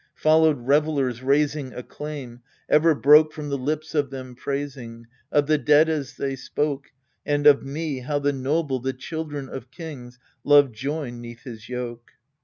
[0.15, 5.89] Followed revellers, raising Acclaim: ever broke From the lips of them praising, Of the dead
[5.89, 6.85] as they spoke,
[7.23, 12.13] And of me, how the noble, the children of kings, Love joined 'neath his yoke.